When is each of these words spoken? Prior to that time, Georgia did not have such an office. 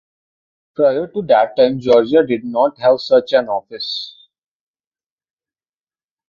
Prior 0.75 1.05
to 1.05 1.21
that 1.27 1.55
time, 1.55 1.79
Georgia 1.79 2.25
did 2.25 2.43
not 2.43 2.75
have 2.79 2.99
such 2.99 3.33
an 3.33 3.47
office. 3.47 4.15